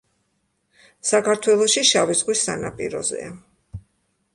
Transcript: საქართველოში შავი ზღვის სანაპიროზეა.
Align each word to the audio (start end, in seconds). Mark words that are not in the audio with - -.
საქართველოში 1.11 1.85
შავი 1.93 2.19
ზღვის 2.23 2.45
სანაპიროზეა. 2.49 3.33